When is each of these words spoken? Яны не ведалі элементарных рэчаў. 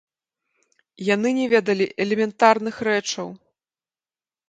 Яны 1.09 1.29
не 1.41 1.45
ведалі 1.53 1.85
элементарных 2.07 2.75
рэчаў. 2.91 3.27